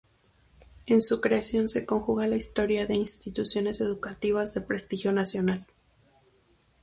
En 0.87 1.03
su 1.03 1.21
creación 1.21 1.69
se 1.69 1.85
conjuga 1.85 2.25
la 2.25 2.35
historia 2.35 2.87
de 2.87 2.95
instituciones 2.95 3.81
educativas 3.81 4.51
de 4.55 4.61
prestigio 4.61 5.11
nacional. 5.11 5.67